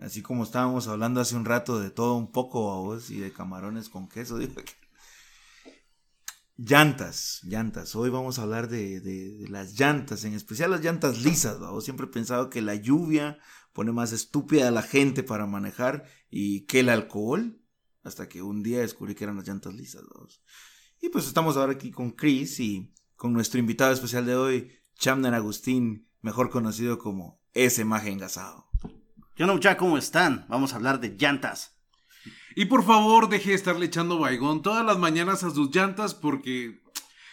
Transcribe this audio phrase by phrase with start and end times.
[0.00, 3.32] Así como estábamos hablando hace un rato de todo un poco a vos y de
[3.32, 4.54] camarones con queso, digo.
[6.56, 7.94] Llantas, llantas.
[7.94, 11.58] Hoy vamos a hablar de, de, las llantas, en especial las llantas lisas.
[11.84, 13.38] Siempre he pensado que la lluvia
[13.72, 17.62] pone más estúpida a la gente para manejar y que el alcohol,
[18.02, 20.02] hasta que un día descubrí que eran las llantas lisas.
[21.00, 25.34] Y pues estamos ahora aquí con Chris y con nuestro invitado especial de hoy, Chamner
[25.34, 28.67] Agustín, mejor conocido como ese maje engasado.
[29.38, 30.46] Yo no, muchachos, ¿cómo están?
[30.48, 31.78] Vamos a hablar de llantas.
[32.56, 36.82] Y por favor, deje de estarle echando baigón todas las mañanas a sus llantas porque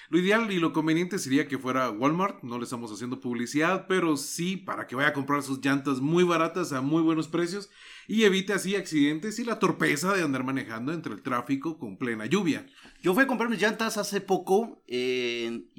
[0.10, 4.18] lo ideal y lo conveniente sería que fuera Walmart, no le estamos haciendo publicidad, pero
[4.18, 7.70] sí para que vaya a comprar sus llantas muy baratas a muy buenos precios
[8.08, 12.26] y evite así accidentes y la torpeza de andar manejando entre el tráfico con plena
[12.28, 12.66] lluvia.
[13.02, 15.70] Yo fui a comprar mis llantas hace poco en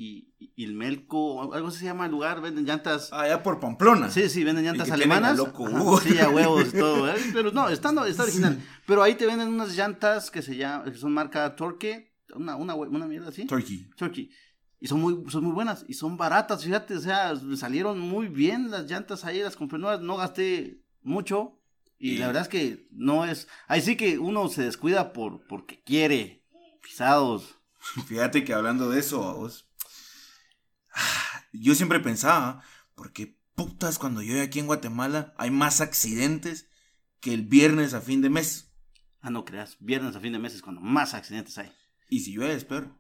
[0.57, 3.13] Ilmelco, algo se llama el lugar, venden llantas.
[3.13, 4.11] Allá por Pamplona.
[4.11, 5.37] Sí, sí, venden llantas alemanas.
[5.37, 7.09] Loco, sí, a huevos y todo.
[7.09, 7.15] ¿eh?
[7.33, 8.61] Pero no, está, está original.
[8.87, 12.75] Pero ahí te venden unas llantas que se llaman, que son marca Torque una, una,
[12.75, 13.47] una mierda así.
[13.47, 13.89] Turkey.
[13.97, 14.31] Turkey.
[14.79, 18.71] Y son muy, son muy buenas y son baratas, fíjate, o sea, salieron muy bien
[18.71, 21.59] las llantas ahí, las compré nuevas, no gasté mucho
[21.99, 25.83] y, la verdad es que no es, ahí sí que uno se descuida por, porque
[25.83, 26.45] quiere,
[26.83, 27.59] pisados.
[28.07, 29.67] Fíjate que hablando de eso, vos,
[31.53, 32.63] yo siempre pensaba,
[32.95, 36.69] porque putas cuando yo aquí en Guatemala hay más accidentes
[37.21, 38.71] que el viernes a fin de mes.
[39.23, 41.73] Ah, no creas, viernes a fin de mes es cuando más accidentes hay.
[42.09, 42.99] Y si llueve, espero.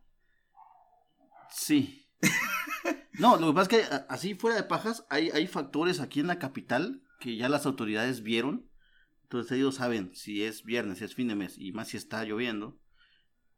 [1.50, 2.06] Sí.
[3.18, 6.26] no, lo que pasa es que así fuera de pajas, hay, hay factores aquí en
[6.26, 8.68] la capital que ya las autoridades vieron.
[9.22, 12.24] Entonces ellos saben si es viernes, si es fin de mes y más si está
[12.24, 12.78] lloviendo.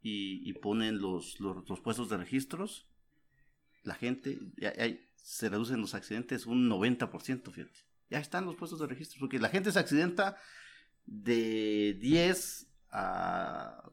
[0.00, 2.88] Y, ponen los, los, puestos de registros.
[3.82, 4.72] La gente, ya,
[5.16, 7.80] se reducen los accidentes un 90%, fíjate.
[8.08, 10.38] Ya están los puestos de registro, porque la gente se accidenta
[11.04, 13.90] de 10 a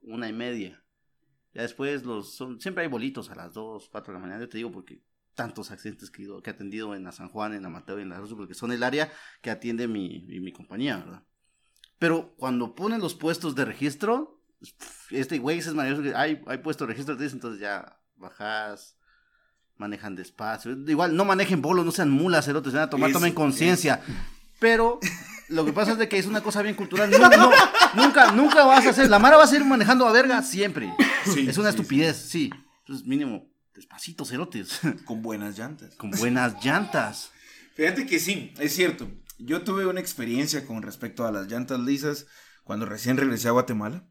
[0.00, 0.82] una y media.
[1.54, 4.48] Ya después los son, siempre hay bolitos a las 2, 4 de la mañana, yo
[4.48, 5.02] te digo porque
[5.34, 8.08] tantos accidentes que, que he atendido en la San Juan, en la Mateo y en
[8.08, 9.10] la Rosa, porque son el área
[9.40, 11.22] que atiende mi, mi, compañía, ¿verdad?
[11.98, 14.42] Pero cuando ponen los puestos de registro,
[15.10, 18.98] este güey es maravilloso, hay, hay puestos de registro, entonces ya bajas,
[19.76, 20.72] manejan despacio.
[20.86, 24.02] Igual, no manejen bolos, no sean mulas, cerotes, van a tomar, tomen conciencia.
[24.58, 24.98] Pero
[25.48, 27.10] lo que pasa es de que es una cosa bien cultural.
[27.94, 29.08] nunca, nunca vas a hacer.
[29.08, 30.92] La Mara va a seguir manejando a verga siempre.
[31.36, 32.50] es una estupidez, sí.
[32.80, 34.80] Entonces, mínimo, despacito, cerotes.
[35.04, 35.94] Con buenas llantas.
[35.94, 37.30] Con buenas llantas.
[37.74, 39.08] Fíjate que sí, es cierto.
[39.38, 42.26] Yo tuve una experiencia con respecto a las llantas lisas
[42.64, 44.04] cuando recién regresé a Guatemala.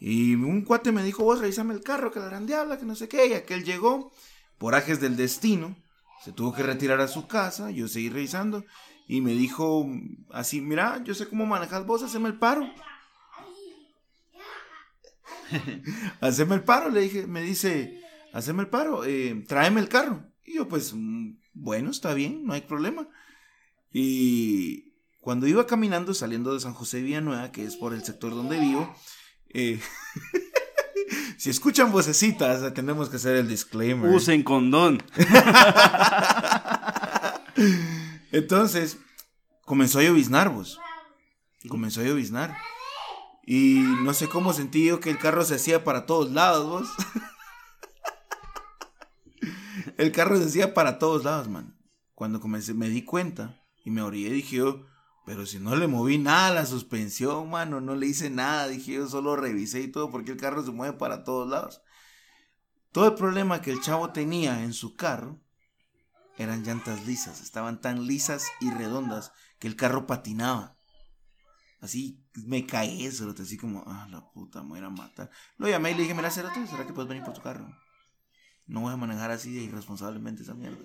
[0.00, 2.94] Y un cuate me dijo, vos revísame el carro, que la gran diabla, que no
[2.94, 3.26] sé qué.
[3.26, 4.12] Y aquel llegó,
[4.56, 5.76] por ajes del destino,
[6.24, 8.64] se tuvo que retirar a su casa, yo seguí revisando
[9.06, 9.86] y me dijo
[10.30, 12.68] así, mira, yo sé cómo manejas vos, haceme el paro.
[16.20, 18.00] haceme el paro, le dije, me dice,
[18.32, 20.24] haceme el paro, eh, tráeme el carro.
[20.44, 23.08] Y yo pues, mm, bueno, está bien, no hay problema.
[23.92, 28.58] Y cuando iba caminando, saliendo de San José Villanueva, que es por el sector donde
[28.58, 28.94] vivo,
[29.50, 29.80] eh,
[31.36, 34.10] si escuchan vocecitas, tenemos que hacer el disclaimer.
[34.10, 35.02] Usen condón.
[38.34, 38.98] Entonces,
[39.64, 40.80] comenzó a lloviznar, vos.
[41.68, 42.56] Comenzó a lloviznar.
[43.46, 46.88] Y no sé cómo sentí yo que el carro se hacía para todos lados, vos.
[49.98, 51.78] el carro se hacía para todos lados, man.
[52.16, 54.84] Cuando comencé, me di cuenta y me orillé, dije yo,
[55.24, 58.94] pero si no le moví nada a la suspensión, mano, no le hice nada, dije
[58.94, 61.82] yo, solo revisé y todo, porque el carro se mueve para todos lados.
[62.90, 65.43] Todo el problema que el chavo tenía en su carro
[66.36, 70.76] eran llantas lisas, estaban tan lisas y redondas que el carro patinaba.
[71.80, 75.30] Así me caí así como, ah, la puta, me voy a matar.
[75.58, 76.66] Lo llamé y le dije, mira, ¿será, tú?
[76.66, 77.68] ¿será que puedes venir por tu carro?
[78.66, 80.82] No voy a manejar así irresponsablemente esa mierda.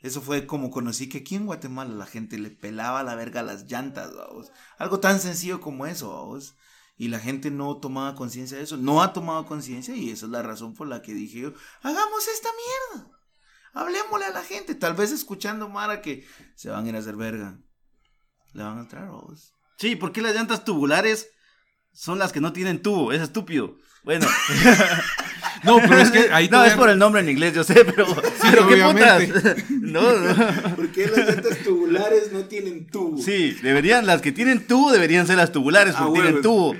[0.00, 3.70] Eso fue como conocí que aquí en Guatemala la gente le pelaba la verga las
[3.70, 4.50] llantas, vamos.
[4.78, 6.56] Algo tan sencillo como eso, vamos.
[6.96, 8.76] Y la gente no tomaba conciencia de eso.
[8.76, 11.52] No ha tomado conciencia y esa es la razón por la que dije yo,
[11.82, 12.48] hagamos esta
[12.94, 13.21] mierda.
[13.72, 14.74] Hablemosle a la gente.
[14.74, 17.58] Tal vez escuchando Mara que se van a ir a hacer verga.
[18.52, 19.54] Le van a entrar vos.
[19.78, 21.30] Sí, porque las llantas tubulares
[21.92, 23.12] son las que no tienen tubo.
[23.12, 23.78] Es estúpido.
[24.04, 24.26] Bueno.
[25.64, 28.06] no, pero es que ahí No, es por el nombre en inglés, yo sé, pero.
[28.06, 28.14] Sí,
[28.50, 29.64] pero qué putas.
[29.70, 30.76] no, no.
[30.76, 33.18] Porque las llantas tubulares no tienen tubo.
[33.18, 36.74] Sí, deberían, las que tienen tubo deberían ser las tubulares, porque ah, tienen tubo.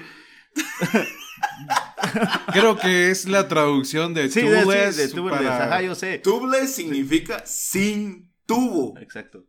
[2.53, 4.97] Creo que es la traducción de sí, tubeless.
[4.97, 6.19] De, de tubeless, ajá, yo sé.
[6.19, 8.97] Tubeless significa sin tubo.
[8.99, 9.45] Exacto.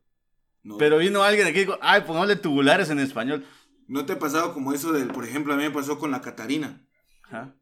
[0.64, 3.46] No, Pero vino alguien aquí y dijo, ay, pongámosle tubulares en español.
[3.88, 6.22] ¿No te ha pasado como eso del, por ejemplo, a mí me pasó con la
[6.22, 6.86] Catarina?
[7.26, 7.54] Ajá.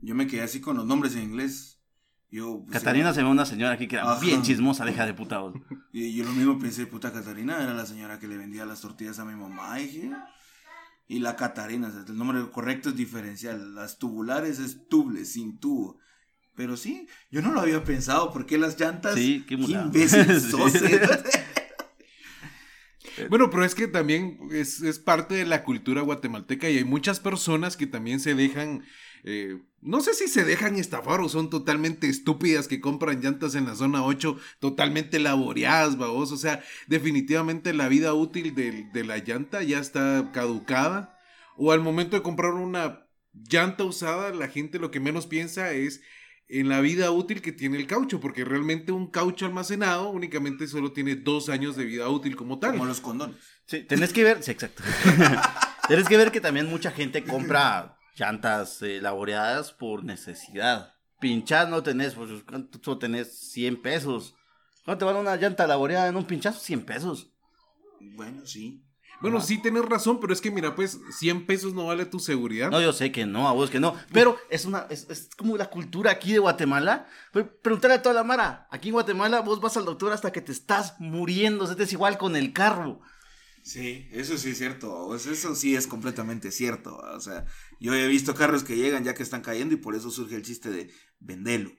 [0.00, 1.82] Yo me quedé así con los nombres en inglés.
[2.30, 4.20] Yo, pues, Catarina se ve una señora aquí que era Ajá.
[4.20, 5.54] bien chismosa, deja de puta voz.
[5.92, 9.18] Y yo lo mismo pensé, puta Catarina era la señora que le vendía las tortillas
[9.18, 10.10] a mi mamá, dije.
[11.06, 13.74] Y la Catarina, o sea, el nombre correcto es diferencial.
[13.74, 15.98] Las tubulares es tuble, sin tubo.
[16.56, 19.14] Pero sí, yo no lo había pensado, porque las llantas.
[19.14, 19.86] Sí, qué mulado.
[19.86, 21.00] imbécil sos, eh.
[23.28, 27.20] Bueno, pero es que también es, es parte de la cultura guatemalteca y hay muchas
[27.20, 28.84] personas que también se dejan,
[29.24, 33.66] eh, no sé si se dejan estafar o son totalmente estúpidas que compran llantas en
[33.66, 36.32] la zona 8 totalmente laboreadas, babos.
[36.32, 41.18] O sea, definitivamente la vida útil del- de, la llanta ya está caducada.
[41.56, 46.00] O al momento de comprar una llanta usada, la gente lo que menos piensa es
[46.48, 50.92] en la vida útil que tiene el caucho, porque realmente un caucho almacenado únicamente solo
[50.92, 52.72] tiene dos años de vida útil como tal.
[52.72, 53.36] Como los condones.
[53.66, 54.82] Sí, tenés que ver, sí, exacto.
[55.88, 60.94] tenés que ver que también mucha gente compra llantas eh, laboreadas por necesidad.
[61.20, 63.38] Pinchaz no tenés, pues ¿cuánto solo tenés?
[63.52, 64.34] 100 pesos.
[64.84, 66.60] ¿Cuánto vale una llanta laboreada en un pinchazo?
[66.60, 67.30] 100 pesos.
[68.00, 68.82] Bueno, sí.
[69.20, 69.46] Bueno, Ajá.
[69.46, 72.70] sí tienes razón, pero es que mira, pues 100 pesos no vale tu seguridad.
[72.70, 73.94] No, yo sé que no, a vos que no.
[74.12, 77.06] Pero es una, es, es como la cultura aquí de Guatemala.
[77.32, 78.66] Pre- Preguntarle a toda la Mara.
[78.70, 81.64] Aquí en Guatemala vos vas al doctor hasta que te estás muriendo.
[81.64, 83.00] O sea, es igual con el carro.
[83.64, 84.94] Sí, eso sí es cierto.
[85.06, 86.96] o sea, Eso sí es completamente cierto.
[86.98, 87.46] O sea,
[87.80, 90.42] yo he visto carros que llegan ya que están cayendo y por eso surge el
[90.42, 91.70] chiste de vendelo.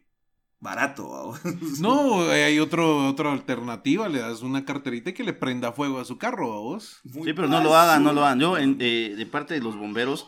[0.59, 1.07] Barato.
[1.07, 1.39] ¿va?
[1.79, 6.05] No, hay otro, otra alternativa, le das una carterita y que le prenda fuego a
[6.05, 7.01] su carro, a vos.
[7.03, 8.39] Muy Sí, pero no lo hagan, no lo hagan.
[8.39, 10.27] Yo, en- eh, de parte de los bomberos,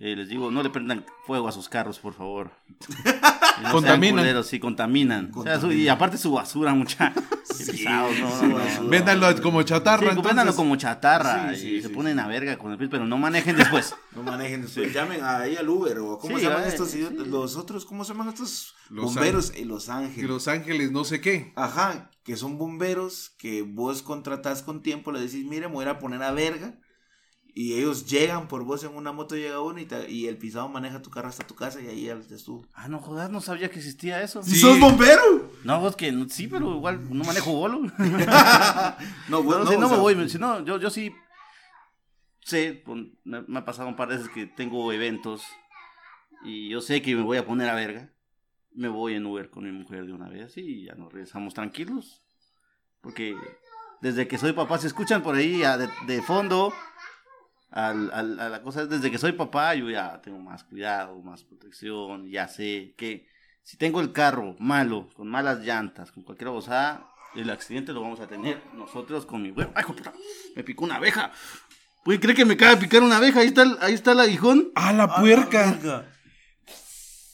[0.00, 2.50] eh, les digo, no le prendan fuego a sus carros, por favor.
[3.62, 4.20] No Contaminan.
[4.20, 5.30] culeros, sí, contaminan.
[5.34, 7.12] O sea, su- y aparte su basura, mucha.
[7.44, 8.88] Sí, no.
[8.88, 9.98] Véndanlo como chatarra.
[10.00, 10.24] Sí, entonces.
[10.30, 13.04] véndanlo como chatarra Sí, y sí, se sí, ponen a verga con el pis, pero
[13.06, 13.94] no manejen después.
[14.16, 14.94] No manejen después.
[14.94, 16.94] Llamen ahí al Uber o ¿cómo Sí, se llaman eh, estos?
[16.94, 18.74] Los otros, ¿cómo se llaman estos?
[18.88, 20.28] Los bomberos en Los Ángeles.
[20.30, 21.52] Los Ángeles, no sé qué.
[21.54, 25.90] Ajá, que son bomberos que vos contratás con tiempo, le decís, mire, me voy a
[25.90, 26.78] ir a poner a verga.
[27.54, 30.68] Y ellos llegan por vos en una moto, llega uno y, te- y el pisado
[30.68, 32.64] maneja tu carro hasta tu casa y ahí ya estuvo.
[32.74, 34.42] Ah, no jodas, no sabía que existía eso.
[34.42, 34.56] Sí.
[34.56, 35.50] sos bombero?
[35.64, 37.80] No, vos que no- sí, pero igual no manejo bolo.
[39.28, 41.12] no, Bueno, bueno, si no me sea, voy, si no, yo, yo sí
[42.42, 42.82] sé,
[43.24, 45.42] me, me ha pasado un par de veces que tengo eventos
[46.44, 48.10] y yo sé que me voy a poner a verga.
[48.72, 52.22] Me voy en Uber con mi mujer de una vez y ya nos regresamos tranquilos.
[53.00, 53.34] Porque
[54.00, 56.72] desde que soy papá, se escuchan por ahí de, de fondo.
[57.70, 61.44] Al- al- a la cosa, desde que soy papá, yo ya tengo más cuidado, más
[61.44, 62.28] protección.
[62.30, 63.26] Ya sé que
[63.62, 67.06] si tengo el carro malo, con malas llantas, con cualquier cosa,
[67.36, 69.70] el accidente lo vamos a tener nosotros con mi huevo.
[69.74, 70.12] ¡Ay, puta!
[70.56, 71.30] Me picó una abeja.
[72.04, 73.40] ¿Puede creer que me acaba de picar una abeja?
[73.40, 74.70] Ahí está el, ahí está el aguijón.
[74.74, 76.06] ¡Ah, la a la puerca!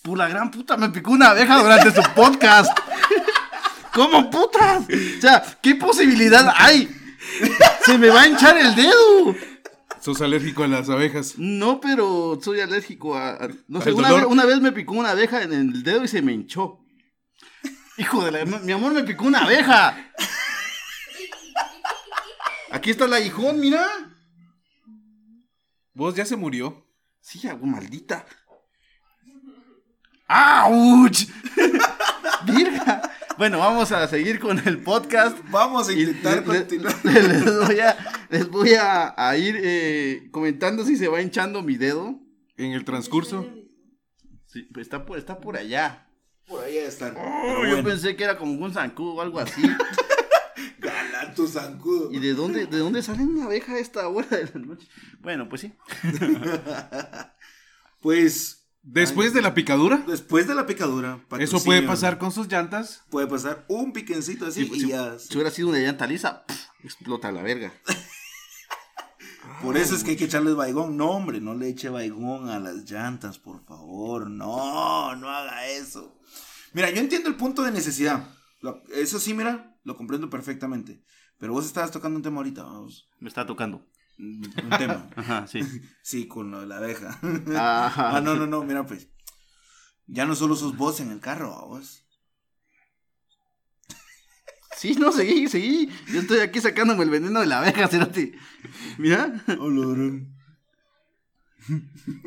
[0.03, 2.77] Por la gran puta, me picó una abeja durante su podcast.
[3.93, 4.85] ¿Cómo putas?
[4.85, 6.89] O sea, ¿qué posibilidad hay?
[7.85, 9.35] Se me va a hinchar el dedo.
[10.07, 11.35] Sos alérgico a las abejas.
[11.37, 13.31] No, pero soy alérgico a.
[13.31, 16.33] a- no sé, una vez me picó una abeja en el dedo y se me
[16.33, 16.79] hinchó.
[17.99, 18.45] Hijo de la.
[18.61, 20.13] Mi amor, me picó una abeja.
[22.71, 23.85] Aquí está el aguijón, mira.
[25.93, 26.87] Vos ya se murió.
[27.21, 28.25] Sí, hago maldita.
[30.29, 31.17] ¡Auch!
[32.47, 33.03] Virga.
[33.39, 35.37] Bueno, vamos a seguir con el podcast.
[35.51, 36.95] Vamos a intentar le- le- continuar.
[37.05, 37.97] les voy a,
[38.31, 42.19] les voy a, a ir eh, comentando si se va hinchando mi dedo.
[42.57, 43.47] En el transcurso.
[44.47, 46.09] Sí, pues está por, está por allá.
[46.49, 47.13] Por ahí a estar.
[47.13, 49.61] Oh, Pero yo bueno, pensé que era como un zancudo o algo así.
[50.79, 52.11] galán tu zancudo.
[52.13, 54.89] ¿Y de dónde, de dónde sale una abeja a esta hora de la noche?
[55.21, 55.73] Bueno, pues sí.
[58.01, 63.03] Pues Después de la picadura, después de la picadura, eso puede pasar con sus llantas.
[63.11, 65.19] Puede pasar un piquencito así Sí, pues, y si, ya.
[65.19, 67.73] si hubiera sido una llanta lisa, pff, explota la verga.
[69.63, 70.97] Por eso es que hay que echarles baigón.
[70.97, 74.29] No, hombre, no le eche baigón a las llantas, por favor.
[74.31, 76.17] No, no haga eso.
[76.73, 78.29] Mira, yo entiendo el punto de necesidad.
[78.61, 81.03] Lo- eso sí, mira, lo comprendo perfectamente.
[81.39, 83.09] Pero vos estabas tocando un tema ahorita, vamos.
[83.19, 83.85] Me está tocando.
[84.19, 85.09] Un tema.
[85.17, 85.61] Ajá, sí.
[86.03, 87.19] Sí, con lo de la abeja.
[87.57, 88.17] Ajá.
[88.17, 89.09] Ah, no, no, no, mira, pues.
[90.07, 92.05] Ya no solo sos vos en el carro, vos.
[94.77, 95.89] Sí, no, seguí, seguí.
[96.13, 98.33] Yo estoy aquí sacándome el veneno de la abeja, Cerati.
[98.99, 99.43] Mira,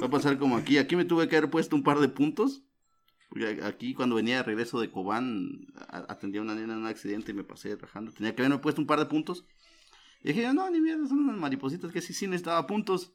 [0.02, 0.80] va a pasar como aquí.
[0.80, 2.64] Aquí me tuve que haber puesto un par de puntos.
[3.30, 7.32] Porque aquí cuando venía de regreso de Cobán, atendía a una nena en un accidente
[7.32, 8.12] y me pasé rajando.
[8.12, 9.46] Tenía que haberme puesto un par de puntos.
[10.24, 13.14] Y dije, no, ni mierda, son unas maripositas que sí, sí necesitaba puntos.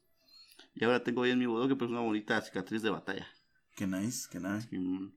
[0.74, 3.26] Y ahora tengo ahí en mi bodoque pues una bonita cicatriz de batalla.
[3.76, 4.68] Qué nice, qué nice.
[4.70, 5.12] Y,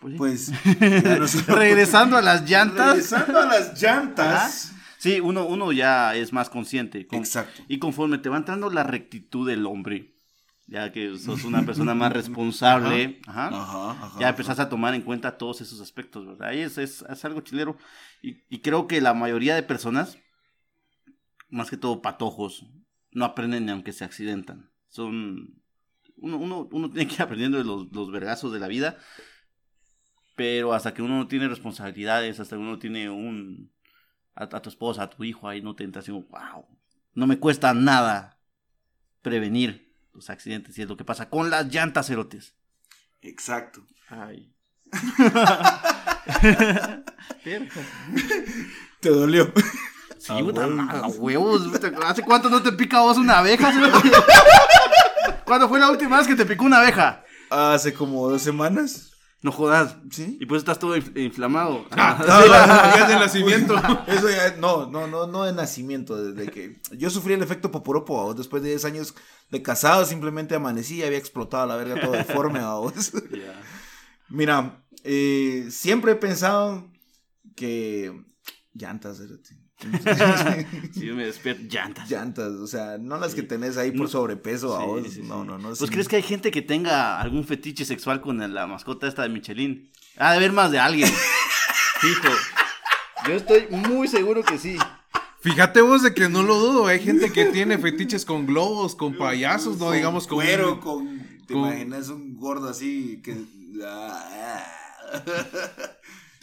[0.00, 0.16] pues.
[0.18, 0.52] Pues,
[1.18, 2.88] nos- regresando a las llantas.
[3.10, 4.72] Regresando a las llantas.
[4.98, 7.06] Sí, uno, uno ya es más consciente.
[7.06, 7.62] con- Exacto.
[7.68, 10.14] Y conforme te va entrando la rectitud del hombre,
[10.68, 14.18] ya que sos una persona más responsable, ajá, Ajá, ajá.
[14.20, 16.48] ya empezás a tomar en cuenta todos esos aspectos, ¿verdad?
[16.48, 17.76] Ahí es, es, es algo chilero.
[18.22, 20.18] Y, y creo que la mayoría de personas,
[21.52, 22.66] más que todo patojos,
[23.12, 24.70] no aprenden ni aunque se accidentan.
[24.88, 25.62] Son.
[26.16, 28.98] Uno, uno, uno tiene que ir aprendiendo de los, los vergazos de la vida.
[30.34, 33.70] Pero hasta que uno no tiene responsabilidades, hasta que uno tiene un.
[34.34, 36.66] A, a tu esposa, a tu hijo, ahí no te entras y, wow.
[37.12, 38.40] No me cuesta nada
[39.20, 40.78] prevenir los accidentes.
[40.78, 42.56] Y es lo que pasa con las llantas, cerotes.
[43.20, 43.86] Exacto.
[44.08, 44.54] Ay.
[49.00, 49.52] Te dolió.
[50.22, 50.74] Sí, A puta huevos.
[50.76, 51.62] mala, huevos.
[52.04, 53.72] ¿Hace cuánto no te pica a vos una abeja?
[55.44, 57.24] ¿Cuándo fue la última vez que te picó una abeja?
[57.50, 59.10] Hace como dos semanas.
[59.42, 59.96] No jodas.
[60.12, 60.38] ¿Sí?
[60.40, 61.84] Y pues estás todo inf- inflamado.
[61.90, 62.16] Ah,
[62.92, 63.74] sí, días de nacimiento.
[64.06, 68.32] Eso ya, no, no, no, no de nacimiento, desde que yo sufrí el efecto poporopo,
[68.34, 69.14] después de 10 años
[69.50, 73.12] de casado, simplemente amanecí y había explotado la verga todo deforme, ¿a vos?
[73.32, 73.60] Ya.
[74.28, 76.88] Mira, eh, siempre he pensado
[77.56, 78.22] que
[78.74, 79.58] llantas, cerote.
[80.92, 81.62] Sí, me despierto.
[81.68, 82.08] Llantas.
[82.10, 84.08] llantas, o sea, no las que tenés ahí por No.
[84.08, 85.02] sobrepeso, ¿a Sí, vos?
[85.04, 85.22] sí, sí.
[85.22, 85.68] no, no, no.
[85.68, 85.88] Pues sí.
[85.88, 89.90] crees que hay gente que tenga algún fetiche sexual con la mascota esta de Michelin.
[90.16, 91.08] Ha de haber más de alguien.
[92.00, 92.28] Fijo.
[93.26, 94.76] Yo estoy muy seguro que sí.
[95.40, 96.86] Fíjate vos de que no lo dudo.
[96.86, 100.36] Hay gente que tiene fetiches con globos, con payasos, no Con digamos con.
[100.38, 101.20] cuero, con.
[101.46, 103.36] ¿Te con- imaginas un gordo así que.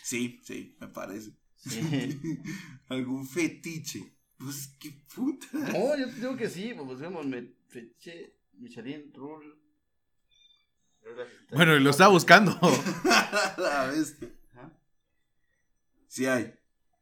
[0.04, 1.32] Sí, sí, me parece.
[1.60, 2.20] Sí.
[2.90, 4.16] Algún fetiche.
[4.38, 5.48] Pues qué puta.
[5.54, 6.74] No, yo te digo que sí.
[6.76, 9.56] Pues vemos me- fetiche Michelin Rule.
[11.52, 12.58] Bueno, y lo está buscando.
[13.58, 14.30] La bestia.
[16.08, 16.54] Sí hay.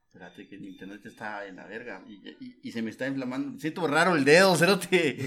[0.08, 3.60] Espérate que el internet está en la verga y, y- y se me está inflamando.
[3.60, 5.18] Siento raro el dedo, cerote.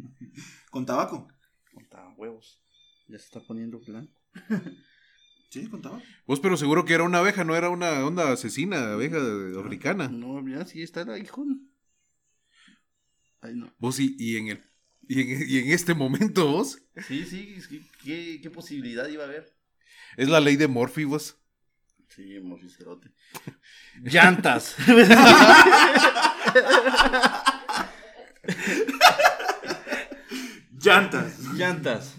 [0.70, 1.28] ¿Con tabaco?
[1.72, 2.62] Puta, huevos.
[3.08, 4.12] Ya se está poniendo blanco.
[5.50, 6.02] Sí, con tabaco.
[6.26, 9.18] Vos, pero seguro que era una abeja, no era una onda asesina, abeja
[9.60, 10.08] africana.
[10.08, 11.68] No, mira, sí está el aguijón.
[13.42, 13.72] Ay, no.
[13.78, 14.62] Vos y, y en el.
[15.08, 19.24] Y en, y en este momento, vos, Sí, sí, es que- ¿qué, qué posibilidad iba
[19.24, 19.52] a haber?
[20.16, 21.36] es la ley de Morphy, vos.
[22.08, 23.10] Sí, morricerote.
[24.02, 24.76] Llantas.
[30.82, 31.38] Llantas.
[31.54, 32.14] Llantas.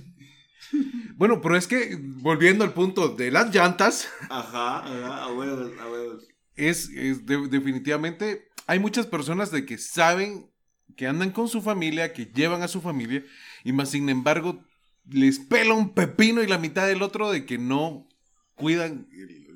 [1.15, 5.87] Bueno, pero es que, volviendo al punto de las llantas, Ajá, ajá, a huevos, a
[5.87, 6.27] huevos.
[6.55, 10.49] es, es de- definitivamente, hay muchas personas de que saben
[10.97, 13.23] que andan con su familia, que llevan a su familia,
[13.63, 14.63] y más sin embargo,
[15.09, 18.07] les pela un pepino y la mitad del otro de que no
[18.55, 19.47] cuidan el-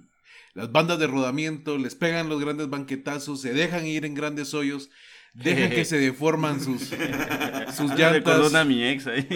[0.53, 4.89] las bandas de rodamiento, les pegan los grandes banquetazos, se dejan ir en grandes hoyos,
[5.33, 6.91] dejan que se deforman sus,
[7.97, 8.49] llantas.
[8.49, 9.27] una a mi ex ahí.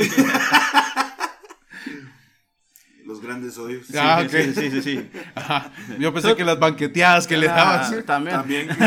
[3.40, 3.88] Grandes hoyos.
[3.96, 4.44] Ah, sí, ok.
[4.56, 5.10] sí, sí, sí.
[5.36, 5.72] Ajá.
[6.00, 8.06] Yo pensé que las banqueteadas que le Ah, dabas.
[8.06, 8.36] también.
[8.36, 8.70] También.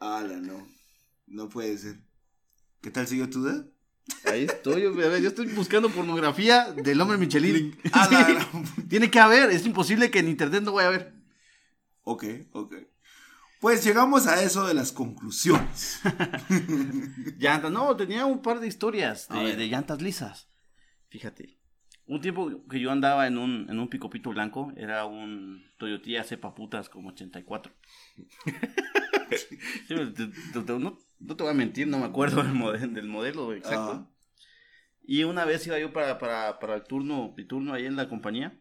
[0.00, 0.66] Ala, no.
[1.26, 1.96] No puede ser.
[2.80, 3.66] ¿Qué tal siguió tu dedo?
[4.26, 7.78] Ahí estoy, yo, a ver, yo estoy buscando pornografía del hombre Michelin.
[7.92, 8.46] Ala,
[8.88, 11.14] Tiene que haber, es imposible que en internet no vaya a haber.
[12.02, 12.74] Ok, ok.
[13.60, 16.00] Pues llegamos a eso de las conclusiones.
[17.38, 19.56] Llantas, no, tenía un par de historias ver.
[19.56, 20.50] de llantas lisas.
[21.08, 21.58] Fíjate,
[22.06, 26.54] un tiempo que yo andaba en un, en un picopito blanco, era un Toyota cepa
[26.54, 27.72] putas como 84.
[29.34, 29.56] Sí,
[29.88, 33.08] te- te- te- no, no te voy a mentir, no me acuerdo del modelo, del
[33.08, 33.90] modelo exacto.
[33.90, 34.10] Ajá.
[35.02, 38.08] Y una vez iba yo para, para, para el turno, mi turno ahí en la
[38.08, 38.56] compañía.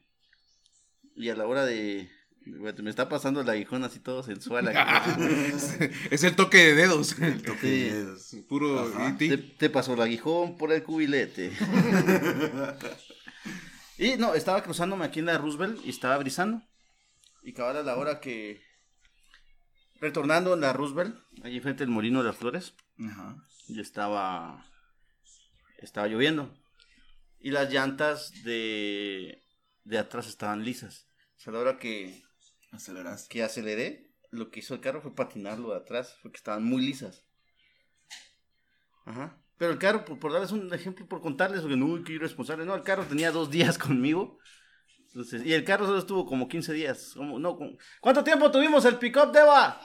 [1.16, 2.10] Y a la hora de.
[2.46, 4.68] Me está pasando el aguijón así todo sensual.
[4.70, 5.22] aquí.
[6.12, 7.16] es el toque de dedos.
[7.46, 7.68] Toque Sí.
[7.84, 8.36] de dedos.
[8.50, 8.88] Puro.
[9.10, 9.28] E.T.
[9.30, 11.52] Te, te pasó el aguijón por el cubilete.
[13.98, 16.62] y no, estaba cruzándome aquí en la Roosevelt y estaba brisando.
[17.44, 18.62] Y cabal a la hora que.
[20.00, 23.38] Retornando en la Roosevelt, allí frente al molino de las flores, Ajá.
[23.68, 24.66] y estaba.
[25.78, 26.54] Estaba lloviendo.
[27.40, 29.44] Y las llantas de.
[29.84, 31.08] de atrás estaban lisas.
[31.38, 32.24] O sea, a la hora que,
[32.72, 33.30] Aceleraste.
[33.30, 37.24] que aceleré, lo que hizo el carro fue patinarlo de atrás, porque estaban muy lisas.
[39.06, 39.43] Ajá.
[39.58, 42.76] Pero el carro, por, por darles un ejemplo, por contarles, porque no, qué irresponsable, no,
[42.76, 44.38] el carro tenía dos días conmigo.
[45.08, 47.14] Entonces, y el carro solo estuvo como 15 días.
[47.16, 49.80] como- no, como- ¿Cuánto tiempo tuvimos el pick-up, Deva?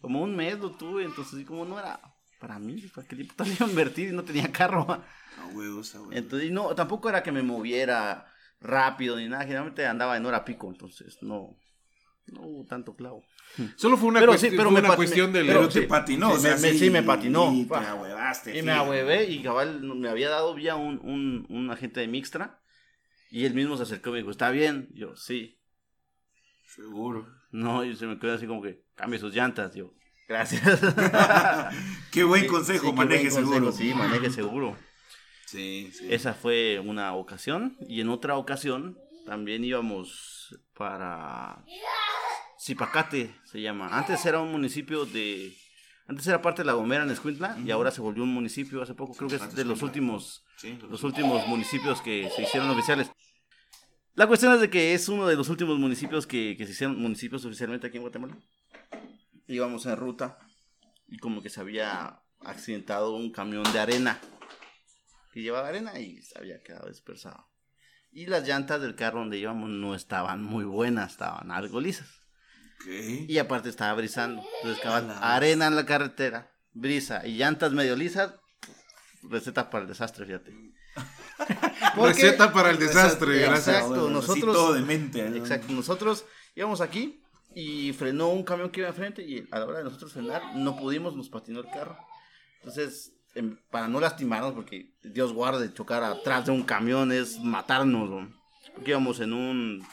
[0.00, 2.00] Como un mes lo tuve, entonces como no era
[2.38, 4.86] para mí, ¿para qué tiempo iba a invertir y no tenía carro?
[4.90, 6.16] A huevos, a huevos.
[6.16, 8.26] Entonces, y no, tampoco era que me moviera
[8.60, 11.56] rápido ni nada, generalmente andaba en hora pico, entonces no,
[12.26, 13.24] no hubo tanto clavo.
[13.76, 15.46] Solo fue una, Pero cuestión, sí, pero fue me una cuestión del...
[15.46, 18.56] Pero sí, te patinó, sí, o sea, me- sí, me patinó, Y te ahuevaste.
[18.58, 22.60] Y me ahuevé y cabal me había dado vía un, un, un agente de Mixtra
[23.30, 24.88] y él mismo se acercó y me dijo, ¿está bien?
[24.92, 25.58] Yo, sí.
[26.66, 27.26] Seguro.
[27.50, 29.74] No, y se me quedó así como que, cambie sus llantas.
[29.74, 29.92] Yo,
[30.28, 30.62] gracias.
[32.12, 33.72] Qué buen consejo, maneje buen consejo, seguro.
[33.72, 34.76] Sí, maneje seguro.
[35.46, 36.06] Sí, sí.
[36.08, 37.76] Esa fue una ocasión.
[37.88, 38.96] Y en otra ocasión
[39.26, 41.64] también íbamos para
[42.60, 43.88] Zipacate, se llama.
[43.96, 45.56] Antes era un municipio de...
[46.06, 48.94] Antes era parte de La Gomera en Escuintla y ahora se volvió un municipio hace
[48.94, 49.14] poco.
[49.14, 53.10] Creo que es de los últimos, Sí, los últimos municipios que se hicieron oficiales.
[54.14, 57.00] La cuestión es de que es uno de los últimos municipios que, que se hicieron
[57.00, 58.36] municipios oficialmente aquí en Guatemala.
[59.46, 60.38] Íbamos en ruta
[61.06, 64.20] y como que se había accidentado un camión de arena
[65.32, 67.46] que llevaba arena y se había quedado dispersado.
[68.10, 72.19] Y las llantas del carro donde íbamos no estaban muy buenas, estaban algo lisas.
[72.86, 74.42] Y aparte estaba brisando.
[74.62, 78.34] Entonces, cabal, arena en la carretera, brisa y llantas medio lisas.
[79.22, 80.52] Receta para el desastre, fíjate.
[81.94, 83.76] Porque- Receta para el desastre, Exacto, gracias.
[83.76, 85.28] Exacto, Así nosotros- todo de mente.
[85.28, 85.36] ¿no?
[85.36, 87.22] Exacto, nosotros íbamos aquí
[87.54, 90.76] y frenó un camión que iba enfrente y a la hora de nosotros frenar no
[90.76, 91.98] pudimos, nos patinó el carro.
[92.60, 98.08] Entonces, em, para no lastimarnos, porque Dios guarde, chocar atrás de un camión es matarnos,
[98.08, 98.40] ¿no?
[98.74, 99.86] porque íbamos en un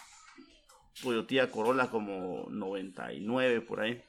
[1.02, 4.02] Toyota Corolla como 99 por ahí.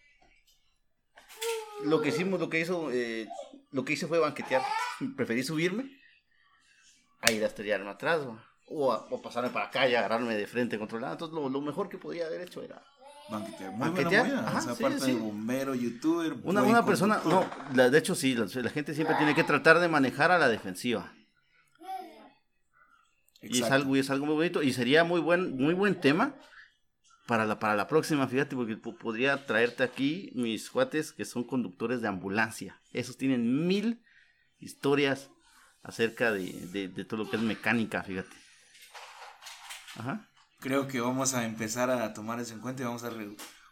[1.84, 3.28] Lo que hicimos, lo que hizo, eh,
[3.72, 4.62] lo que hice fue banquetear.
[5.16, 5.90] Preferí subirme
[7.20, 8.20] a ir a estrellarme atrás,
[8.66, 11.12] o, a- o pasarme para acá y agarrarme de frente controlado.
[11.12, 12.82] Entonces, lo, lo mejor que podía haber hecho era
[13.30, 13.70] Banquetear.
[13.72, 14.48] Muy Banquetear, buena movida.
[14.48, 15.12] ajá, o sea, sí, aparte sí.
[15.12, 16.34] de bombero, youtuber.
[16.44, 19.78] Una, una persona, no, la- de hecho sí, la, la gente siempre tiene que tratar
[19.78, 21.12] de manejar a la defensiva.
[23.40, 23.74] Y es Exacto.
[23.76, 24.62] algo, y es algo muy bonito.
[24.62, 26.34] Y sería muy buen, muy buen tema
[27.28, 31.44] para la, para la próxima, fíjate, porque po- podría traerte aquí mis cuates que son
[31.44, 32.80] conductores de ambulancia.
[32.92, 34.02] Esos tienen mil
[34.58, 35.30] historias
[35.82, 38.34] acerca de, de, de todo lo que es mecánica, fíjate.
[39.96, 40.28] Ajá.
[40.60, 43.12] Creo que vamos a empezar a tomar eso en cuenta y vamos a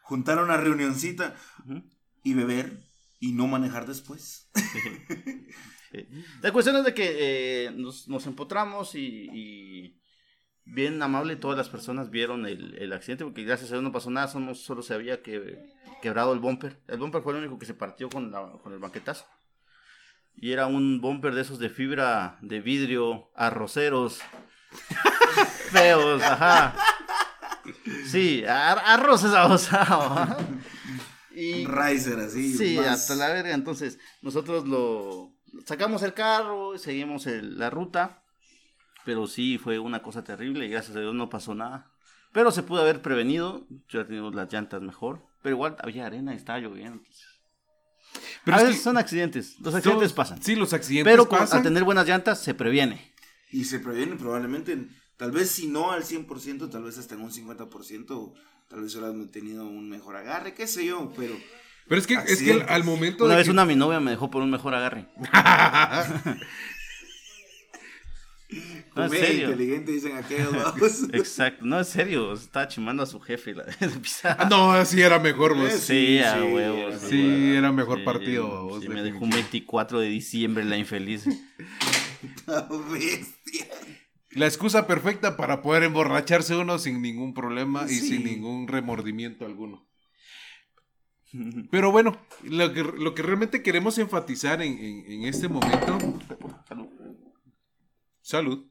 [0.03, 1.83] juntar una reunioncita Ujú.
[2.23, 2.85] y beber
[3.21, 4.51] y no manejar después.
[6.42, 7.16] La cuestión es de que
[7.66, 10.01] eh, nos, nos empotramos y, y
[10.67, 14.11] bien amable todas las personas vieron el, el accidente porque gracias a Dios no pasó
[14.11, 15.65] nada, solo, solo se había que,
[16.03, 16.79] quebrado el bumper.
[16.89, 19.25] El bumper fue el único que se partió con, la- con el banquetazo.
[20.39, 24.21] Y era un bumper de esos de fibra, de vidrio, arroceros,
[25.71, 26.75] feos, ajá.
[28.07, 30.03] Sí, ar- arroz es abusado.
[30.13, 30.37] ajá.
[31.35, 32.57] Y, Riser así.
[32.57, 33.55] Sí, más- hasta la verga.
[33.55, 35.33] Entonces, nosotros lo
[35.65, 38.23] sacamos el carro, seguimos el- la ruta.
[39.07, 41.90] Pero sí, fue una cosa terrible y gracias a Dios no pasó nada.
[42.33, 43.66] Pero se pudo haber prevenido.
[43.88, 45.23] Ya teníamos las llantas mejor.
[45.42, 47.03] Pero igual había arena y estaba lloviendo.
[48.45, 49.59] Pero a es veces son accidentes.
[49.61, 50.42] Los accidentes todos- pasan.
[50.42, 51.59] Sí, los accidentes Pero pasan.
[51.59, 53.12] al tener buenas llantas se previene.
[53.53, 57.31] Y se previene probablemente, tal vez si no al 100%, tal vez hasta en un
[57.31, 58.35] 50%,
[58.69, 61.35] tal vez hubieras tenido un mejor agarre, qué sé yo, pero
[61.88, 64.11] Pero es que, es que al momento Una de vez que- una mi novia me
[64.11, 65.07] dejó por un mejor agarre.
[68.49, 69.51] No, en comedia serio.
[69.51, 71.03] inteligente dicen aquellos vamos.
[71.13, 71.65] Exacto.
[71.65, 72.33] No, en serio.
[72.33, 73.55] Estaba chimando a su jefe.
[73.55, 73.65] La,
[74.25, 75.73] Ah, no, sí era mejor, vos.
[75.73, 77.01] Eh, Sí, a sí, huevos.
[77.01, 78.65] sí, Sí, era mejor Sí, partido.
[78.67, 79.37] vos, sí, me dejó un definitivamente.
[79.51, 81.27] 24 de diciembre la infeliz.
[82.93, 83.67] Bestia.
[84.31, 89.87] La excusa perfecta para poder emborracharse uno sin ningún problema y sin ningún remordimiento alguno.
[91.71, 95.99] Pero bueno, lo que, lo que realmente queremos enfatizar en, en- en este momento.
[96.69, 96.87] Salud.
[98.27, 98.67] Salud.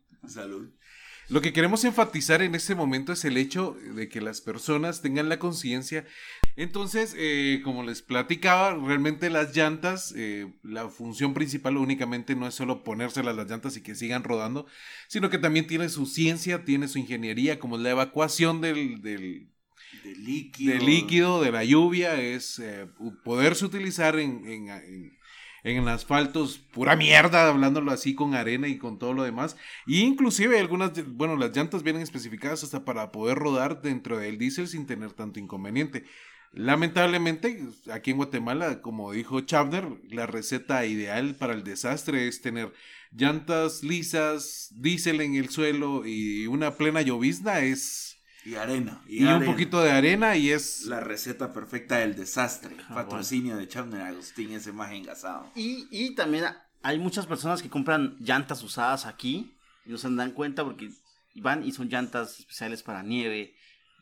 [1.30, 5.30] Lo que queremos enfatizar en este momento es el hecho de que las personas tengan
[5.30, 6.06] la conciencia.
[6.56, 12.54] Entonces, eh, como les platicaba, realmente las llantas, eh, la función principal únicamente no es
[12.54, 14.68] solo ponérselas las llantas y que sigan rodando,
[15.08, 19.48] sino que también tiene su ciencia, tiene su ingeniería, como la evacuación del, del,
[20.04, 20.74] De líquido.
[20.76, 22.88] del líquido, de la lluvia, es eh,
[23.24, 25.18] poderse utilizar en, en, en-
[25.65, 29.58] en asfaltos pura mierda, hablándolo así con arena y con todo lo demás.
[29.88, 34.67] Y inclusive algunas, bueno, las llantas vienen especificadas hasta para poder rodar dentro del diésel
[34.67, 36.06] sin tener tanto inconveniente.
[36.54, 42.71] Lamentablemente, aquí en Guatemala, como dijo Chavner, la receta ideal para el desastre es tener
[43.12, 48.14] llantas lisas, diésel en el suelo y una plena llovizna es
[48.46, 49.02] Y arena.
[49.08, 49.52] Y, un arena.
[49.52, 50.84] poquito de arena y es...
[50.86, 52.78] La receta perfecta del desastre.
[52.88, 55.52] Ah, Patrocinio de Chavner Agustín, ese más engasado.
[55.56, 56.46] Y, y también
[56.84, 59.52] hay muchas personas que compran llantas usadas aquí
[59.86, 60.92] y no se dan cuenta porque
[61.36, 63.56] van y son llantas especiales para nieve,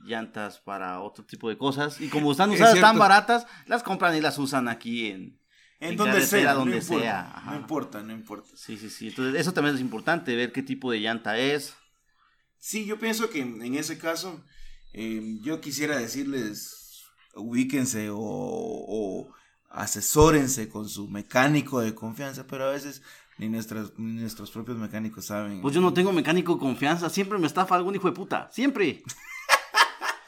[0.03, 2.01] llantas para otro tipo de cosas.
[2.01, 2.99] Y como están Es usadas tan cierto.
[2.99, 5.39] baratas, las compran y las usan aquí en...
[5.79, 7.43] En En donde sea, donde no sea.
[7.45, 8.49] No importa, no importa.
[8.55, 9.07] Sí, sí, sí.
[9.09, 11.75] Entonces eso también es importante, ver qué tipo de llanta es.
[12.65, 14.41] Sí, yo pienso que en ese caso,
[14.93, 17.03] eh, yo quisiera decirles,
[17.35, 19.33] ubíquense o, o
[19.69, 23.01] asesórense con su mecánico de confianza, pero a veces
[23.37, 25.61] ni, nuestras, ni nuestros propios mecánicos saben.
[25.61, 29.03] Pues yo no tengo mecánico de confianza, siempre me estafa algún hijo de puta, siempre.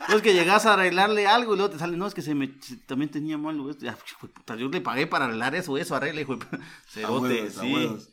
[0.09, 2.49] Es que llegas a arreglarle algo y luego te sale, no, es que se me
[2.85, 3.85] también tenía mal esto.
[3.85, 6.45] De puta, yo le pagué para arreglar eso, eso, arregle, hijo de
[6.87, 7.73] Cerote, huevos, a sí.
[7.73, 8.09] huevos.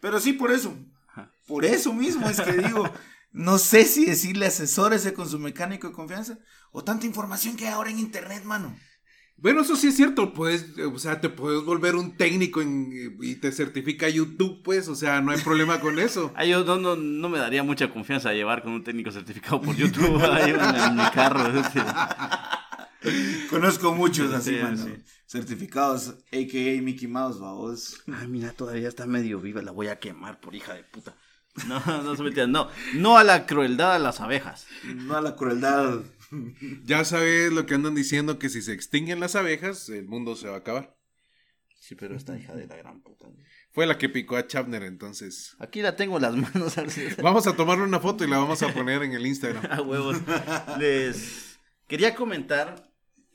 [0.00, 0.74] Pero sí, por eso.
[1.46, 2.88] Por eso mismo es que digo,
[3.36, 6.38] no sé si decirle asesórese con su mecánico de confianza
[6.72, 8.76] o tanta información que hay ahora en internet, mano.
[9.38, 13.34] Bueno, eso sí es cierto, puedes, o sea, te puedes volver un técnico en- y
[13.34, 16.32] te certifica YouTube, pues, o sea, no hay problema con eso.
[16.36, 19.76] Ay, yo no, no, no me daría mucha confianza llevar con un técnico certificado por
[19.76, 21.46] YouTube ahí en, en mi carro.
[21.60, 21.80] este.
[23.50, 24.76] Conozco muchos así, Sí, mano.
[24.84, 24.94] sí.
[25.26, 26.82] Certificados, a.k.a.
[26.82, 28.02] Mickey Mouse, vamos.
[28.12, 31.14] Ay, mira, todavía está medio viva, la voy a quemar por hija de puta.
[31.66, 34.66] No, no se metían, no, no a la crueldad de las abejas.
[34.84, 36.00] No a la crueldad.
[36.84, 40.48] Ya sabes lo que andan diciendo, que si se extinguen las abejas, el mundo se
[40.48, 40.96] va a acabar.
[41.78, 43.26] Sí, pero esta hija de la gran puta.
[43.72, 45.54] Fue la que picó a Chapner, entonces.
[45.58, 46.74] Aquí la tengo en las manos.
[47.22, 49.64] Vamos a tomarle una foto y la vamos a poner en el Instagram.
[49.70, 50.16] A huevos.
[50.78, 52.90] Les quería comentar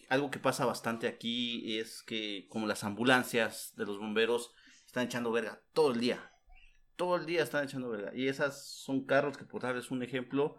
[0.09, 4.51] algo que pasa bastante aquí es que como las ambulancias de los bomberos
[4.85, 6.30] están echando verga todo el día.
[6.95, 8.11] Todo el día están echando verga.
[8.15, 10.57] Y esas son carros que por darles un ejemplo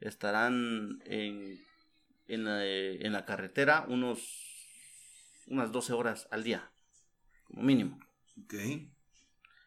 [0.00, 1.58] estarán en,
[2.28, 4.50] en, la, en la carretera unos
[5.50, 6.70] unas 12 horas al día,
[7.44, 7.98] como mínimo.
[8.44, 8.54] Ok.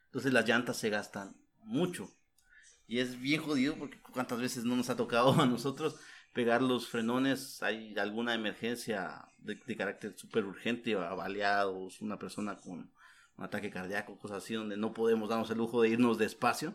[0.06, 2.10] Entonces las llantas se gastan mucho.
[2.88, 6.00] Y es bien jodido porque cuántas veces no nos ha tocado a nosotros
[6.34, 7.62] pegar los frenones.
[7.62, 12.92] Hay alguna emergencia de, de carácter súper urgente, baleados, una persona con
[13.38, 16.74] un ataque cardíaco, cosas así, donde no podemos darnos el lujo de irnos despacio.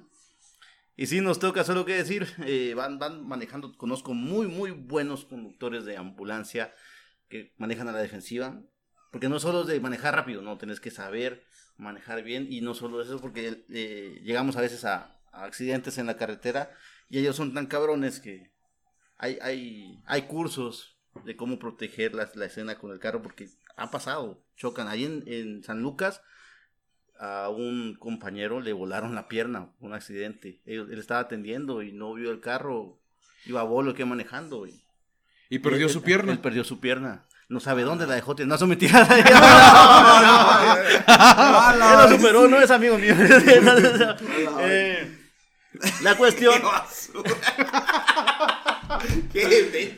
[0.97, 5.25] Y sí, nos toca solo que decir, eh, van, van manejando, conozco muy, muy buenos
[5.25, 6.75] conductores de ambulancia
[7.29, 8.61] que manejan a la defensiva,
[9.12, 11.44] porque no solo es de manejar rápido, no, tenés que saber
[11.77, 16.16] manejar bien y no solo eso, porque eh, llegamos a veces a, accidentes en la
[16.16, 16.73] carretera
[17.09, 18.51] y ellos son tan cabrones que
[19.18, 23.90] hay, hay, hay cursos de cómo proteger la, la escena con el carro, porque ha
[23.92, 26.23] pasado, chocan ahí en, en San Lucas
[27.18, 30.61] a un compañero le volaron la pierna, un accidente.
[30.66, 32.98] Él, él estaba atendiendo y no vio el carro,
[33.46, 34.66] iba a bolo que manejando.
[34.66, 34.81] Y,
[35.50, 36.33] Y perdió él- su él- pierna.
[36.33, 37.24] Él perdió su pierna.
[37.48, 38.35] No sabe dónde la dejó.
[38.35, 39.00] No, su mentira.
[41.74, 43.14] Él lo superó, no es amigo mío.
[44.61, 45.14] Eh,
[46.02, 46.54] la cuestión.
[49.33, 49.96] ¡Qué.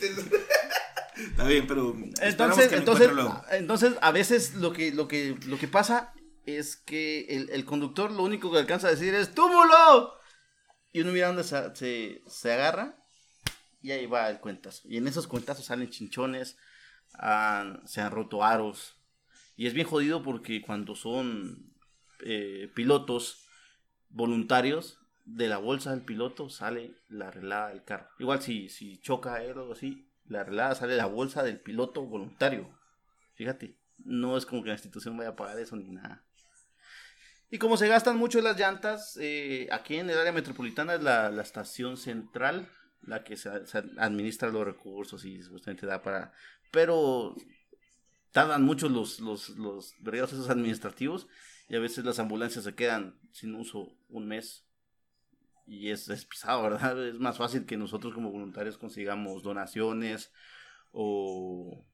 [1.16, 1.94] Está bien, pero.
[2.20, 3.10] Entonces, entonces,
[3.52, 6.12] entonces, a veces lo que, lo que, lo que pasa
[6.56, 10.14] es que el, el conductor lo único que alcanza a decir es ¡Túmulo!
[10.92, 12.96] Y uno mira dónde se, se, agarra
[13.80, 14.88] y ahí va el cuentazo.
[14.88, 16.56] Y en esos cuentazos salen chinchones,
[17.84, 18.96] se han roto aros.
[19.56, 21.72] Y es bien jodido porque cuando son
[22.24, 23.46] eh, pilotos
[24.08, 28.08] voluntarios, de la bolsa del piloto sale la arreglada del carro.
[28.18, 31.60] Igual si, si choca él o algo así, la arreglada sale de la bolsa del
[31.60, 32.68] piloto voluntario.
[33.34, 36.24] Fíjate, no es como que la institución vaya a pagar eso ni nada.
[37.50, 41.30] Y como se gastan mucho las llantas, eh, aquí en el área metropolitana es la,
[41.30, 42.68] la estación central
[43.02, 43.50] la que se,
[43.98, 46.32] administra los recursos y supuestamente da para...
[46.70, 47.34] Pero
[48.32, 51.26] tardan mucho los, los, los esos administrativos
[51.68, 54.66] y a veces las ambulancias se quedan sin uso un mes.
[55.66, 57.06] Y es, es pisado, ¿verdad?
[57.06, 60.32] Es más fácil que nosotros como voluntarios consigamos donaciones
[60.92, 61.84] o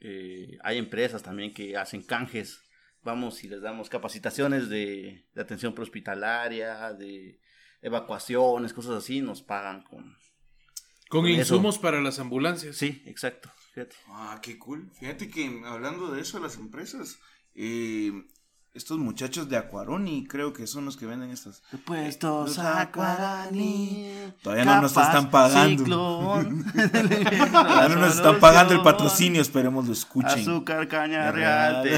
[0.00, 2.62] eh, hay empresas también que hacen canjes.
[3.08, 7.40] Vamos y les damos capacitaciones de, de atención prehospitalaria, de
[7.80, 10.02] evacuaciones, cosas así, nos pagan con...
[11.08, 11.40] Con Con eso.
[11.54, 12.76] insumos para las ambulancias.
[12.76, 13.96] Sí, exacto, fíjate.
[14.08, 14.90] Ah, qué cool.
[15.00, 17.18] Fíjate que hablando de eso, las empresas,
[17.54, 18.12] eh,
[18.74, 21.62] estos muchachos de Aquaroni, creo que son los que venden estas.
[21.84, 24.04] Puestos Los a Aquarani.
[24.04, 25.82] Guaraní, Todavía no nos están pagando.
[25.84, 26.64] ciclón.
[27.54, 30.30] Ahora no nos están pagando el patrocinio, esperemos lo escuchen.
[30.40, 31.82] Azúcar, caña Real.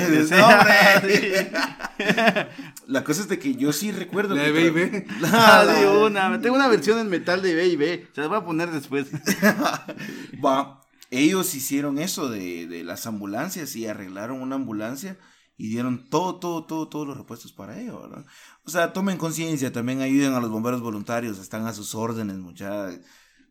[2.87, 5.05] La cosa es de que yo sí recuerdo La de tra- Baby.
[5.33, 6.41] Ah, sí, una.
[6.41, 8.09] Tengo una versión en metal de B&B.
[8.15, 9.07] Se las voy a poner después.
[10.45, 10.81] Va,
[11.11, 15.17] ellos hicieron eso de, de las ambulancias y arreglaron una ambulancia
[15.61, 18.25] y dieron todo, todo, todo, todos los repuestos para ello, ¿verdad?
[18.65, 23.01] O sea, tomen conciencia, también ayuden a los bomberos voluntarios, están a sus órdenes, muchachos,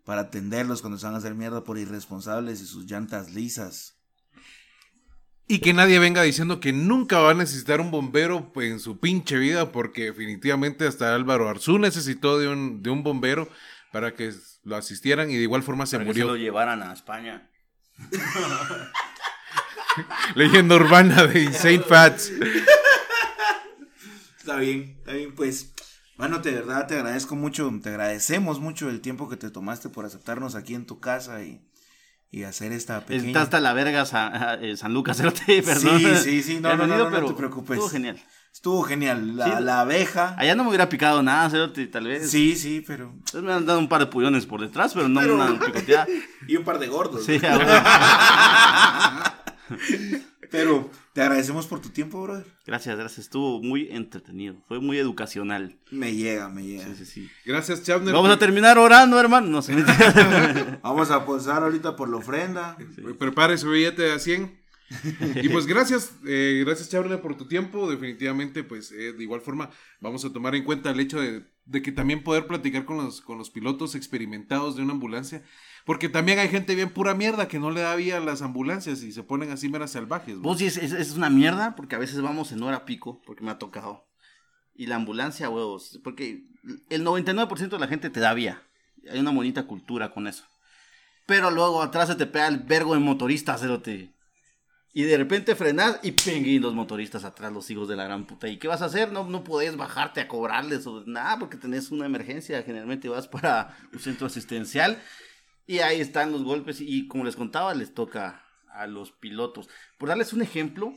[0.06, 4.00] para atenderlos cuando se van a hacer mierda por irresponsables y sus llantas lisas.
[5.48, 9.00] Y que nadie venga diciendo que nunca va a necesitar un bombero pues, en su
[9.00, 13.48] pinche vida, porque definitivamente hasta Álvaro Arzú necesitó de un, de un bombero
[13.92, 16.34] para que lo asistieran y de igual forma se Para que se murió.
[16.34, 17.52] lo llevaran a España.
[20.36, 22.32] Leyenda urbana de Insane Fats.
[24.38, 25.74] Está bien, está bien, pues.
[26.18, 30.04] Mano, de verdad te agradezco mucho, te agradecemos mucho el tiempo que te tomaste por
[30.06, 31.62] aceptarnos aquí en tu casa y,
[32.30, 33.28] y hacer esta pequeña...
[33.28, 36.00] Está hasta la verga San, eh, San Lucas, perdón.
[36.02, 37.78] Sí, sí, sí, no, no, han no, venido, no, no te pero preocupes.
[37.78, 38.22] Estuvo genial.
[38.52, 39.64] Estuvo genial, la, Sí.
[39.64, 40.36] la abeja.
[40.38, 42.30] Allá no me hubiera picado nada, Cerote, tal vez.
[42.30, 43.12] Sí, sí, pero...
[43.14, 46.06] Entonces me han dado un par de pullones por detrás, pero no Pero- una picoteada.
[46.50, 47.24] Y un par de gordos.
[47.26, 47.48] Sí, ¿no?
[47.48, 49.29] a huevo.
[50.52, 52.46] Pero te agradecemos por tu tiempo, brother.
[52.66, 53.20] Gracias, gracias.
[53.20, 54.56] Estuvo muy entretenido.
[54.68, 55.78] Fue muy educacional.
[55.92, 56.86] Me llega, me llega.
[56.86, 57.30] Sí, sí, sí.
[57.46, 58.14] Gracias, Chavner.
[58.14, 59.48] Vamos a terminar orando, hermano.
[59.48, 59.76] No se
[60.84, 62.78] Vamos a posar ahorita por la ofrenda.
[63.20, 64.60] Prepare su billete de a 100.
[65.44, 67.90] y pues gracias, eh, gracias Chavner por tu tiempo.
[67.90, 71.82] Definitivamente, pues eh, de igual forma vamos a tomar en cuenta el hecho de, de
[71.84, 75.44] que también poder platicar con los, con los pilotos experimentados de una ambulancia.
[75.90, 79.02] Porque también hay gente bien pura mierda que no le da vía a las ambulancias
[79.02, 80.38] y se ponen así meras salvajes.
[80.38, 83.44] Vos sí, es, es, es una mierda porque a veces vamos en hora pico, porque
[83.44, 84.06] me ha tocado.
[84.76, 86.44] Y la ambulancia, huevos, porque
[86.92, 88.62] el 99% de la gente te da vía.
[89.12, 90.44] Hay una bonita cultura con eso.
[91.26, 94.14] Pero luego atrás se te pega el vergo de motoristas, cerote.
[94.94, 98.48] Y de repente frenas y pinguen los motoristas atrás, los hijos de la gran puta.
[98.48, 99.12] ¿Y qué vas a hacer?
[99.12, 102.62] No, no podés bajarte a cobrarles o nada, porque tenés una emergencia.
[102.62, 105.02] Generalmente vas para un centro asistencial
[105.70, 106.82] y ahí están los golpes.
[106.82, 109.70] Y como les contaba, les toca a los pilotos.
[109.98, 110.94] Por darles un ejemplo,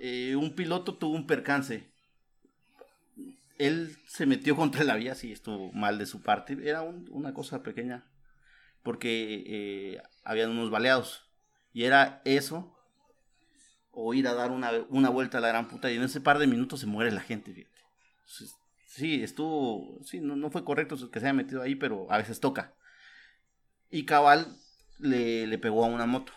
[0.00, 1.92] eh, un piloto tuvo un percance.
[3.58, 6.56] Él se metió contra la vía, sí, estuvo mal de su parte.
[6.62, 8.04] Era un- una cosa pequeña,
[8.82, 11.24] porque eh, habían unos baleados.
[11.72, 12.76] Y era eso,
[13.90, 15.90] o ir a dar una, una vuelta a la gran puta.
[15.90, 17.74] Y en ese par de minutos se muere la gente, fíjate.
[18.86, 22.40] Sí, estuvo, sí, no, no fue correcto que se haya metido ahí, pero a veces
[22.40, 22.74] toca.
[23.94, 24.56] Y cabal
[24.98, 26.32] le, le pegó a una moto.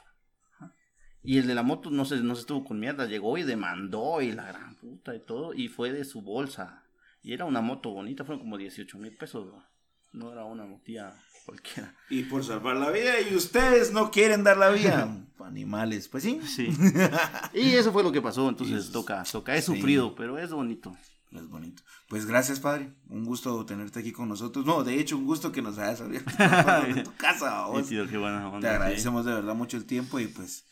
[1.23, 4.21] Y el de la moto no se, no se estuvo con mierda, llegó y demandó
[4.21, 6.83] y la gran puta y todo, y fue de su bolsa.
[7.23, 9.65] Y era una moto bonita, fueron como 18 mil pesos, ¿no?
[10.13, 11.15] no era una motilla
[11.47, 11.95] cualquiera.
[12.11, 15.09] Y por salvar la vida, y ustedes no quieren dar la vida.
[15.39, 16.39] Animales, pues sí.
[16.45, 16.69] Sí.
[17.55, 19.55] Y eso fue lo que pasó, entonces toca, toca.
[19.55, 19.75] Es sí.
[19.75, 20.95] sufrido, pero es bonito.
[21.31, 21.83] Es bonito.
[22.07, 22.93] Pues gracias, padre.
[23.09, 24.65] Un gusto tenerte aquí con nosotros.
[24.65, 27.65] No, de hecho, un gusto que nos hayas abierto de tu casa.
[27.67, 27.87] Sí, vos.
[27.89, 28.73] tío, qué buena onda, Te sí.
[28.75, 30.65] agradecemos de verdad mucho el tiempo y pues.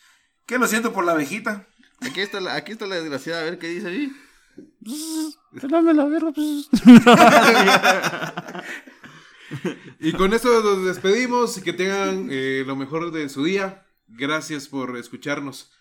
[0.46, 1.68] Que lo siento por la abejita.
[2.02, 4.12] Aquí está la, aquí está la desgraciada, a ver qué dice ahí.
[5.70, 6.70] Dame la verga, pues.
[10.00, 13.86] Y con esto nos despedimos y que tengan eh, lo mejor de su día.
[14.08, 15.72] Gracias por escucharnos.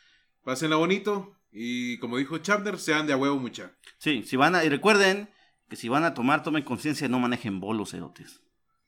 [0.44, 3.76] Pásenla bonito y como dijo Chandler, sean de a huevo mucha.
[3.98, 5.30] Sí, si van a, y recuerden
[5.68, 8.42] que si van a tomar, tomen conciencia, no manejen bolos, erotes.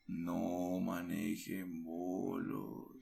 [0.05, 2.97] No manejen bolos.